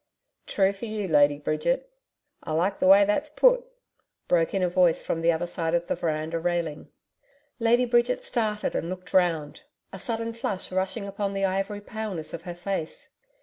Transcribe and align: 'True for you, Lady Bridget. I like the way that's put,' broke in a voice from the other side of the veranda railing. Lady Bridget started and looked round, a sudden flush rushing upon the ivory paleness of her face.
'True 0.47 0.73
for 0.73 0.85
you, 0.87 1.07
Lady 1.07 1.37
Bridget. 1.37 1.91
I 2.41 2.53
like 2.53 2.79
the 2.79 2.87
way 2.87 3.05
that's 3.05 3.29
put,' 3.29 3.67
broke 4.27 4.55
in 4.55 4.63
a 4.63 4.67
voice 4.67 5.03
from 5.03 5.21
the 5.21 5.31
other 5.31 5.45
side 5.45 5.75
of 5.75 5.85
the 5.85 5.93
veranda 5.93 6.39
railing. 6.39 6.89
Lady 7.59 7.85
Bridget 7.85 8.23
started 8.23 8.73
and 8.73 8.89
looked 8.89 9.13
round, 9.13 9.61
a 9.93 9.99
sudden 9.99 10.33
flush 10.33 10.71
rushing 10.71 11.05
upon 11.05 11.33
the 11.33 11.45
ivory 11.45 11.81
paleness 11.81 12.33
of 12.33 12.41
her 12.45 12.55
face. 12.55 13.11